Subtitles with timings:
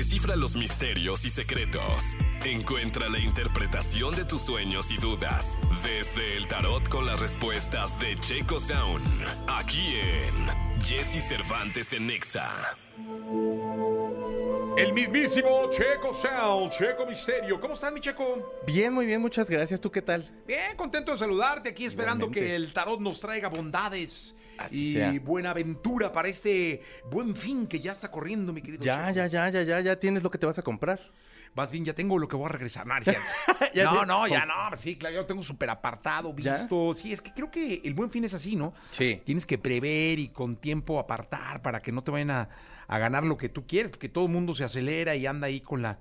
[0.00, 2.16] descifra los misterios y secretos.
[2.46, 8.18] Encuentra la interpretación de tus sueños y dudas desde el tarot con las respuestas de
[8.18, 9.04] Checo Sound.
[9.46, 12.50] Aquí en Jesse Cervantes en Nexa.
[14.78, 17.60] El mismísimo Checo Sound, Checo Misterio.
[17.60, 18.54] ¿Cómo estás, mi Checo?
[18.66, 19.82] Bien, muy bien, muchas gracias.
[19.82, 20.26] ¿Tú qué tal?
[20.46, 22.48] Bien, contento de saludarte aquí esperando Igualmente.
[22.48, 25.12] que el tarot nos traiga bondades Así y sea.
[25.20, 29.16] buena aventura para este buen fin que ya está corriendo, mi querido Ya, Checo.
[29.16, 31.00] ya, ya, ya, ya, ya tienes lo que te vas a comprar.
[31.54, 32.86] Más bien, ya tengo lo que voy a regresar.
[32.86, 32.94] No,
[33.74, 34.54] no no, ya no.
[34.76, 36.52] Sí, claro, ya lo tengo súper apartado, ¿Ya?
[36.54, 36.94] visto.
[36.94, 38.72] Sí, es que creo que el buen fin es así, ¿no?
[38.92, 39.20] Sí.
[39.24, 42.48] Tienes que prever y con tiempo apartar para que no te vayan a,
[42.86, 45.60] a ganar lo que tú quieres, porque todo el mundo se acelera y anda ahí
[45.60, 45.98] con la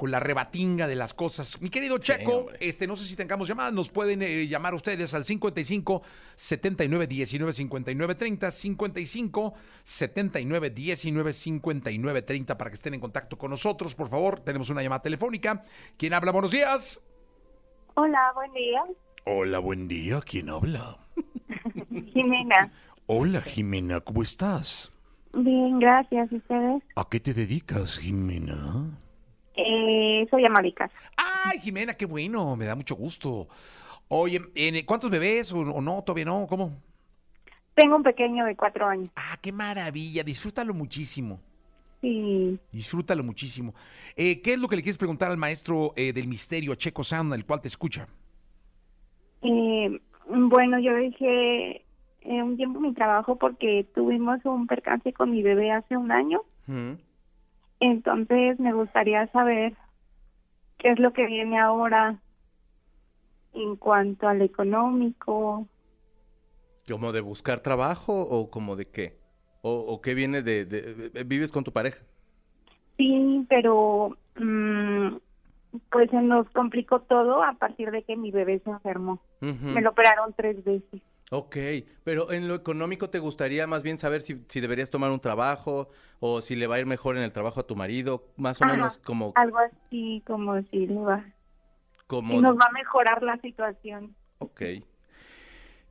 [0.00, 1.60] con la rebatinga de las cosas.
[1.60, 5.26] Mi querido Checo, este no sé si tengamos llamadas, nos pueden eh, llamar ustedes al
[5.26, 6.00] 55
[6.34, 13.50] 79 19 59 30 55 79 19 59 30 para que estén en contacto con
[13.50, 14.40] nosotros, por favor.
[14.40, 15.64] Tenemos una llamada telefónica.
[15.98, 16.32] ¿Quién habla?
[16.32, 17.02] Buenos días.
[17.92, 18.82] Hola, buen día.
[19.26, 20.22] Hola, buen día.
[20.22, 20.98] ¿Quién habla?
[22.14, 22.72] Jimena.
[23.04, 24.90] Hola, Jimena, ¿cómo estás?
[25.34, 26.32] Bien, gracias.
[26.32, 26.82] ¿Y ustedes?
[26.96, 28.98] ¿A qué te dedicas, Jimena?
[29.66, 30.94] Eh, soy ama de casa.
[31.16, 33.48] Ay, Jimena, qué bueno, me da mucho gusto.
[34.08, 36.02] Oye, ¿en- ¿cuántos bebés o, o no?
[36.02, 36.46] ¿Todavía no?
[36.48, 36.72] ¿Cómo?
[37.74, 39.08] Tengo un pequeño de cuatro años.
[39.16, 41.40] Ah, qué maravilla, disfrútalo muchísimo.
[42.02, 43.74] Y Disfrútalo muchísimo.
[44.16, 47.02] Eh, ¿Qué es lo que le quieres preguntar al maestro eh, del misterio, a Checo
[47.04, 48.08] Sound, el cual te escucha?
[49.42, 51.84] eh, bueno, yo dejé
[52.22, 56.42] eh, un tiempo mi trabajo porque tuvimos un percance con mi bebé hace un año.
[56.66, 56.92] Mm.
[57.80, 59.74] Entonces me gustaría saber
[60.78, 62.20] qué es lo que viene ahora
[63.52, 65.66] en cuanto al económico.
[66.88, 69.18] ¿Como de buscar trabajo o como de qué?
[69.62, 72.02] ¿O, o qué viene de, de- de- ¿Vives con tu pareja?
[72.96, 75.16] Sí, pero mm,
[75.90, 79.20] pues se nos complicó todo a partir de que mi bebé se enfermó.
[79.40, 81.00] Me lo operaron tres veces.
[81.32, 81.56] Ok,
[82.02, 85.88] pero en lo económico te gustaría más bien saber si, si deberías tomar un trabajo
[86.18, 88.64] o si le va a ir mejor en el trabajo a tu marido, más o
[88.64, 89.32] Ajá, menos como...
[89.36, 91.24] Algo así como si le va,
[92.08, 94.16] como si nos va a mejorar la situación.
[94.38, 94.62] Ok.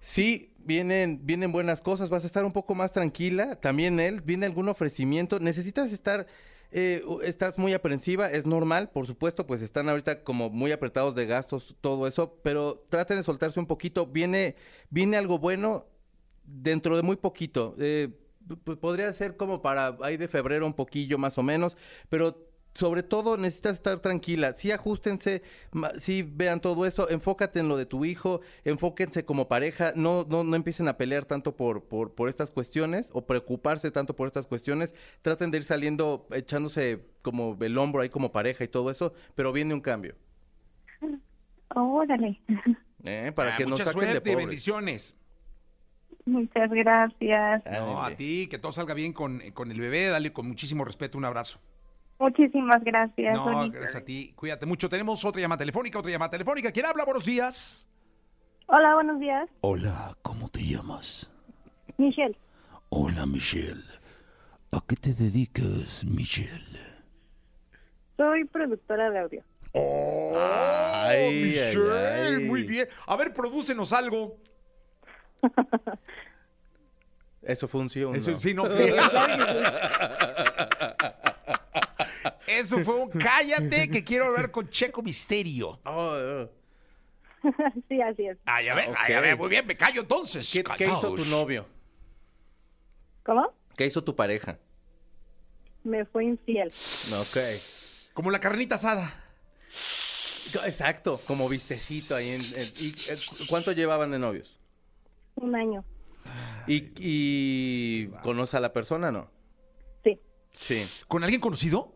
[0.00, 3.54] Sí, vienen, vienen buenas cosas, vas a estar un poco más tranquila.
[3.54, 5.38] También él, viene algún ofrecimiento.
[5.38, 6.26] Necesitas estar,
[6.70, 11.26] eh, estás muy aprensiva, es normal, por supuesto, pues están ahorita como muy apretados de
[11.26, 14.06] gastos, todo eso, pero traten de soltarse un poquito.
[14.06, 14.56] Viene,
[14.90, 15.86] viene algo bueno
[16.44, 17.74] dentro de muy poquito.
[17.78, 18.10] Eh,
[18.80, 21.76] podría ser como para ahí de febrero un poquillo más o menos,
[22.08, 22.47] pero
[22.78, 24.54] sobre todo necesitas estar tranquila.
[24.54, 25.42] Sí ajustense,
[25.96, 30.44] sí vean todo eso, enfócate en lo de tu hijo, enfóquense como pareja, no, no,
[30.44, 34.46] no empiecen a pelear tanto por, por, por estas cuestiones o preocuparse tanto por estas
[34.46, 34.94] cuestiones.
[35.22, 39.52] Traten de ir saliendo, echándose como el hombro ahí como pareja y todo eso, pero
[39.52, 40.14] viene un cambio.
[41.74, 42.40] Órale.
[43.04, 43.32] ¿eh?
[43.34, 44.36] Para Ah, que de pobres.
[44.36, 45.16] bendiciones.
[46.26, 47.64] Muchas gracias.
[47.72, 51.18] No, a ti, que todo salga bien con, con el bebé, dale con muchísimo respeto
[51.18, 51.58] un abrazo.
[52.18, 53.34] Muchísimas gracias.
[53.34, 53.78] No, bonito.
[53.78, 54.88] gracias a ti, cuídate mucho.
[54.88, 56.72] Tenemos otra llamada telefónica, otra llamada telefónica.
[56.72, 57.04] ¿Quién habla?
[57.04, 57.86] Buenos días.
[58.66, 59.48] Hola, buenos días.
[59.60, 61.30] Hola, ¿cómo te llamas?
[61.96, 62.36] Michelle.
[62.90, 63.82] Hola, Michelle.
[64.72, 66.78] ¿A qué te dedicas, Michelle?
[68.16, 69.42] Soy productora de audio.
[69.72, 70.34] Oh,
[71.06, 72.44] Ay, Michelle, ay, ay.
[72.44, 72.88] muy bien.
[73.06, 74.36] A ver, prodúcenos algo.
[77.42, 78.64] Eso un Eso sí, no.
[82.46, 85.80] Eso fue un cállate que quiero hablar con Checo Misterio.
[85.84, 86.50] Oh, oh.
[87.88, 88.36] sí, así es.
[88.44, 90.50] Ah, ya ves, ah, ya ves, muy bien, me callo entonces.
[90.52, 91.66] ¿Qué, qué hizo tu novio?
[93.24, 93.52] ¿Cómo?
[93.76, 94.58] ¿Qué hizo tu pareja?
[95.84, 96.68] Me fue infiel.
[96.68, 97.38] Ok.
[98.14, 99.24] Como la carnita asada.
[100.64, 102.30] Exacto, como vistecito ahí.
[102.30, 104.58] En, en- y, eh, ¿Cuánto llevaban de novios?
[105.36, 105.84] Un año.
[106.66, 109.30] ¿Y, y conoce a la persona, no?
[110.02, 110.18] Sí.
[110.52, 110.86] Sí.
[111.06, 111.94] ¿Con alguien conocido?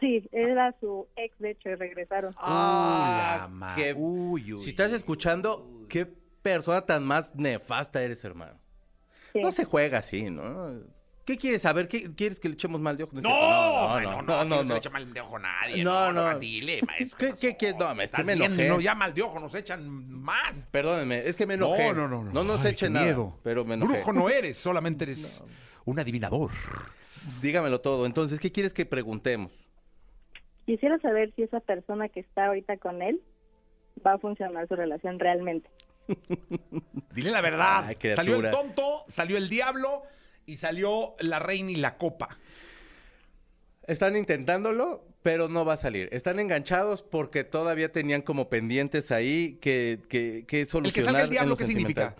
[0.00, 2.34] Sí, era su ex, de hecho, y regresaron.
[2.38, 4.62] Ah, la ma- qué- uy, uy.
[4.62, 8.58] Si estás escuchando, qué persona tan más nefasta eres, hermano.
[9.32, 9.40] Sí.
[9.40, 10.80] No se juega así, ¿no?
[11.24, 11.88] ¿Qué quieres saber?
[11.88, 13.12] ¿Qué, ¿Quieres que le echemos mal de ojo?
[13.14, 13.32] No, cierto.
[13.40, 14.70] no, no, no, no, no, no.
[14.72, 15.82] se echa mal de ojo a nadie.
[15.82, 16.38] No, No, no, no.
[16.38, 17.16] dile, maestro.
[17.18, 17.72] ¿Qué- qué- qué?
[17.72, 18.68] No, es que Estás me viendo, enojé.
[18.68, 19.88] No, ya mal de ojo, nos echan
[20.20, 20.66] más.
[20.70, 21.94] Perdónenme, es que me enojé.
[21.94, 22.32] No, no, no, no.
[22.32, 23.38] No nos Ay, echen qué nada, miedo.
[23.42, 23.94] pero me enojé.
[23.94, 25.42] Brujo no eres, solamente eres
[25.86, 26.50] un adivinador.
[27.40, 28.04] Dígamelo todo.
[28.04, 29.50] Entonces, ¿qué quieres que preguntemos?
[30.66, 33.20] Quisiera saber si esa persona que está ahorita con él
[34.04, 35.68] va a funcionar su relación realmente.
[37.14, 37.86] Dile la verdad.
[37.86, 40.02] Ay, salió el tonto, salió el diablo
[40.46, 42.38] y salió la reina y la copa.
[43.86, 46.08] Están intentándolo, pero no va a salir.
[46.12, 51.12] Están enganchados porque todavía tenían como pendientes ahí que, que, que El que solucionar.
[51.12, 52.14] salga el diablo, lo ¿qué significa?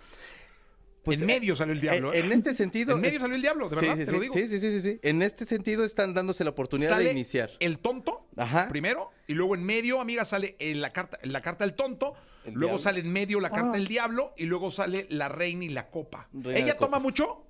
[1.05, 2.13] Pues, en medio salió el diablo.
[2.13, 2.25] En, ¿eh?
[2.27, 2.95] en este sentido.
[2.95, 4.33] En medio es- salió el diablo, de Sí, verdad, sí, te sí, lo digo.
[4.33, 4.99] Sí, sí, sí, sí, sí.
[5.03, 7.51] En este sentido están dándose la oportunidad Sale de iniciar.
[7.59, 8.67] el tonto Ajá.
[8.69, 12.13] primero y luego en medio, amiga, sale en la carta, en la carta del tonto,
[12.43, 12.79] El luego diablo.
[12.79, 13.77] sale en medio la carta Ah.
[13.77, 16.27] del diablo y luego sale la reina y la copa.
[16.33, 17.01] Reina ¿Ella toma copas.
[17.03, 17.47] mucho?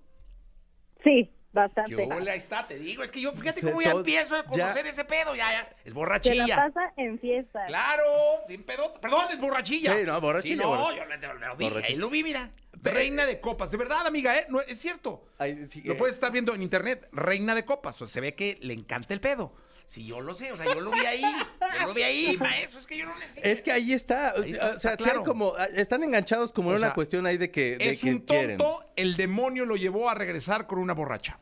[1.03, 1.95] Sí, ¿Qué bastante.
[1.95, 4.85] ole, ahí está, te digo, es que yo fíjate cómo ya empiezo a ya- conocer
[4.85, 6.55] ese pedo, ya, ya, es Se la borrachilla.
[6.57, 7.65] pasa en fiesta.
[7.65, 8.03] Claro,
[8.47, 9.97] sin pedo, perdón, es borrachilla.
[9.97, 11.03] Sí, no, borrachilla, Sí, no, borrachilla.
[11.03, 11.93] yo le, te lo- lo dije, Borrachilla.
[11.95, 12.51] ahí lo vi, mira.
[12.83, 14.45] Reina de copas, de verdad, amiga, ¿eh?
[14.49, 15.25] No, es cierto.
[15.39, 17.99] Ay, sí, Lo eh, puedes estar viendo en internet, reina de copas.
[18.01, 19.53] O sea, se ve que le encanta el pedo.
[19.87, 21.21] Si yo lo sé, o sea, yo lo vi ahí.
[21.21, 23.47] Yo lo vi ahí, maestro, es que yo no necesito.
[23.47, 24.31] Es que ahí está.
[24.31, 25.23] Ahí está, o sea, está claro.
[25.23, 25.57] como.
[25.75, 28.57] Están enganchados como en una sea, cuestión ahí de que, de es que un quieren.
[28.57, 31.39] tonto, el demonio lo llevó a regresar con una borracha.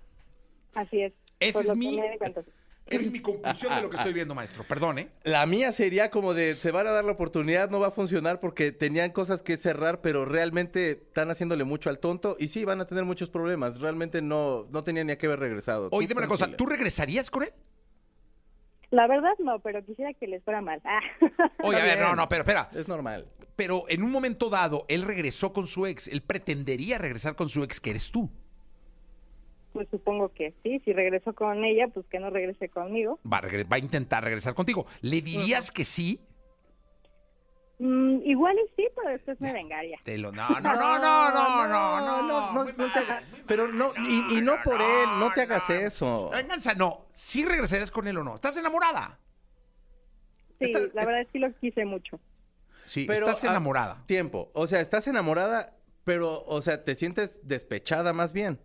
[0.73, 1.13] Así es.
[1.39, 1.99] Ese es mi-.
[2.85, 4.63] Esa es mi conclusión de lo que estoy viendo, maestro.
[4.65, 5.07] Perdón, ¿eh?
[5.23, 8.39] La mía sería como de se van a dar la oportunidad, no va a funcionar
[8.41, 12.81] porque tenían cosas que cerrar, pero realmente están haciéndole mucho al tonto y sí van
[12.81, 13.79] a tener muchos problemas.
[13.79, 15.87] Realmente no, no tenían ni a qué haber regresado.
[15.91, 16.47] Oye, dime una cosa.
[16.55, 17.53] ¿tú regresarías con él?
[18.93, 20.79] La verdad no, pero quisiera que les fuera mal.
[20.85, 20.99] Ah.
[21.63, 22.69] Oye, a ver, no, no, pero espera.
[22.75, 23.25] Es normal.
[23.55, 26.07] Pero en un momento dado, él regresó con su ex.
[26.07, 28.29] Él pretendería regresar con su ex, que eres tú.
[29.73, 30.79] Pues supongo que sí.
[30.85, 33.19] Si regresó con ella, pues que no regrese conmigo.
[33.25, 34.85] Va a, regre- va a intentar regresar contigo.
[35.01, 36.19] ¿Le dirías que sí?
[37.85, 39.97] Mm, igual y sí, pero después me vengaría.
[40.06, 40.31] Te lo...
[40.31, 44.41] No, no, no, no, no, no, no, no, no, te hagas- pero no, y, y
[44.41, 46.30] no por él, no te hagas eso.
[46.30, 47.07] Venganza, no.
[47.12, 48.35] ¿Sí regresarías con él o no?
[48.35, 49.19] ¿Estás enamorada?
[50.62, 52.21] Sí, Está- la verdad sí lo quise mucho.
[52.85, 54.01] Sí, Pero, estás enamorada.
[54.06, 54.50] Tiempo.
[54.53, 55.75] O sea, estás enamorada,
[56.06, 58.62] pero, o sea, te sientes despechada más bien.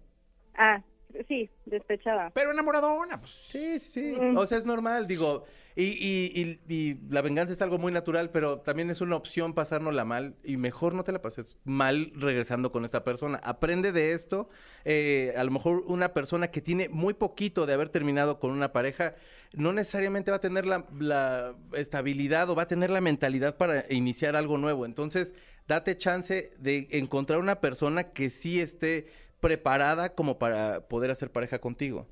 [0.55, 0.81] Ah,
[1.27, 2.31] sí, despechada.
[2.35, 3.31] Pero enamoradona, pues.
[3.31, 4.17] Sí, sí, sí.
[4.19, 4.37] Mm.
[4.37, 5.45] O sea, es normal, digo.
[5.77, 9.55] Y, y, y, y la venganza es algo muy natural, pero también es una opción
[9.55, 10.35] pasárnosla mal.
[10.43, 13.41] Y mejor no te la pases mal regresando con esta persona.
[13.45, 14.49] Aprende de esto.
[14.85, 18.73] Eh, a lo mejor una persona que tiene muy poquito de haber terminado con una
[18.73, 19.15] pareja,
[19.53, 23.85] no necesariamente va a tener la, la estabilidad o va a tener la mentalidad para
[23.89, 24.85] iniciar algo nuevo.
[24.85, 25.33] Entonces,
[25.69, 29.07] date chance de encontrar una persona que sí esté
[29.41, 32.07] preparada como para poder hacer pareja contigo.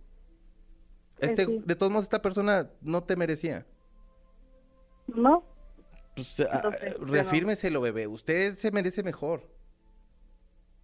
[1.18, 1.60] Este, sí.
[1.64, 3.66] de todos modos, esta persona no te merecía.
[5.06, 5.44] ¿No?
[6.14, 8.06] Pues, Entonces, a- reafírmeselo, bebé.
[8.06, 9.42] Usted se merece mejor.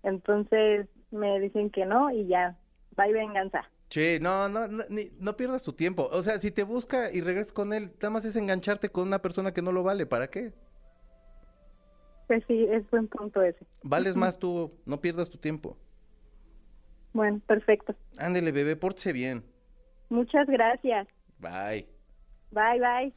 [0.03, 2.59] Entonces me dicen que no y ya.
[2.97, 3.63] Bye venganza.
[3.89, 6.09] Che, no, no, no, ni- no pierdas tu tiempo.
[6.13, 9.21] O sea, si te busca y regresas con él, nada más es engancharte con una
[9.21, 10.07] persona que no lo vale.
[10.07, 10.53] ¿Para qué?
[12.27, 13.67] Pues sí, es buen punto ese.
[13.83, 15.77] Vales más tú, no pierdas tu tiempo.
[17.13, 17.95] Bueno, perfecto.
[18.19, 19.45] Ándele, bebé, pórtese bien.
[20.09, 21.07] Muchas gracias.
[21.39, 21.87] Bye.
[22.51, 23.13] Bye, bye.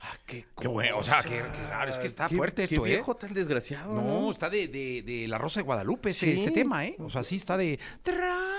[0.00, 2.74] Ah, qué, Qué bueno, o sea, que- que- claro, es que está Qué- fuerte qué
[2.74, 2.90] esto, ¿eh?
[2.90, 4.30] viejo tan desgraciado, No, ¿no?
[4.30, 6.32] está de, de, de La Rosa de Guadalupe ese, Sí.
[6.40, 6.96] este tema, ¿eh?
[6.98, 7.78] O sea, sí está de...
[8.02, 8.55] ¡Tran!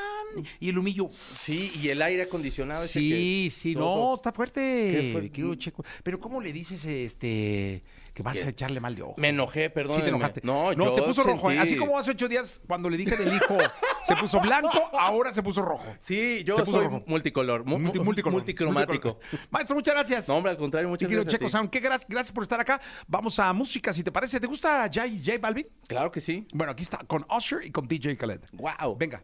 [0.60, 1.10] Y el humillo...
[1.10, 2.84] Sí, y el aire acondicionado.
[2.84, 5.14] ese Sí, que sí, todo- no, está fuerte.
[5.58, 5.84] Checo.
[6.04, 7.84] Pero ¿cómo le dices este
[8.14, 8.44] que vas ¿Qué?
[8.46, 9.14] a echarle mal de ojo?
[9.18, 9.96] Me enojé, perdón.
[9.98, 10.42] Sí te enojaste.
[10.44, 11.52] No, no yo se puso rojo.
[11.52, 11.60] ¿eh?
[11.60, 13.58] Así como hace ocho días cuando le dije del hijo
[14.04, 15.86] se puso blanco, ahora se puso rojo.
[16.00, 17.04] Sí, yo Se puso soy rojo.
[17.08, 19.08] multicolor, mu- Multi- mu- multicolor, multicromático.
[19.18, 19.48] multicolor.
[19.50, 20.28] Maestro, muchas gracias.
[20.28, 21.28] No, hombre, al contrario, muchas gracias.
[21.34, 21.52] a Checo ti.
[21.52, 22.80] Sound, qué gracias, gracias por estar acá.
[23.08, 24.40] Vamos a música, si te parece.
[24.40, 25.68] ¿Te gusta J, J Balvin?
[25.88, 26.46] Claro que sí.
[26.54, 28.42] Bueno, aquí está con Usher y con DJ Khaled.
[28.54, 28.96] Wow.
[28.98, 29.24] Venga.